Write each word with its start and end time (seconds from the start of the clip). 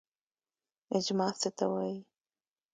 اجماع 0.97 1.31
څه 1.41 1.49
ته 1.57 1.65
وایي؟ 1.71 1.99